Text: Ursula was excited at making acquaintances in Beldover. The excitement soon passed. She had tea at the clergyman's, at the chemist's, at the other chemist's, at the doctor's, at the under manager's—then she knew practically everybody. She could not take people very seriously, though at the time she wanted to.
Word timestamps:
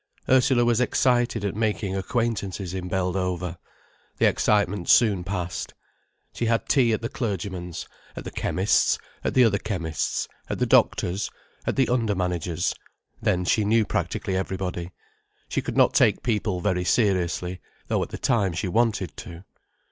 Ursula 0.27 0.65
was 0.65 0.81
excited 0.81 1.45
at 1.45 1.53
making 1.55 1.95
acquaintances 1.95 2.73
in 2.73 2.89
Beldover. 2.89 3.57
The 4.17 4.25
excitement 4.25 4.89
soon 4.89 5.23
passed. 5.23 5.75
She 6.33 6.47
had 6.47 6.67
tea 6.67 6.91
at 6.91 7.03
the 7.03 7.07
clergyman's, 7.07 7.87
at 8.15 8.23
the 8.23 8.31
chemist's, 8.31 8.97
at 9.23 9.35
the 9.35 9.43
other 9.43 9.59
chemist's, 9.59 10.27
at 10.49 10.57
the 10.57 10.65
doctor's, 10.65 11.29
at 11.67 11.75
the 11.75 11.87
under 11.87 12.15
manager's—then 12.15 13.45
she 13.45 13.63
knew 13.63 13.85
practically 13.85 14.35
everybody. 14.35 14.89
She 15.49 15.61
could 15.61 15.77
not 15.77 15.93
take 15.93 16.23
people 16.23 16.61
very 16.61 16.83
seriously, 16.83 17.61
though 17.87 18.01
at 18.01 18.09
the 18.09 18.17
time 18.17 18.53
she 18.53 18.67
wanted 18.67 19.15
to. 19.17 19.43